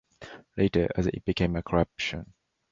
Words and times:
Later, 0.57 0.89
as 0.97 1.05
it 1.05 1.23
became 1.25 1.55
a 1.55 1.61
corporation. 1.61 2.33